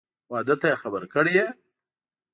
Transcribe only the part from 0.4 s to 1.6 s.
ته یې خبر کړی یې؟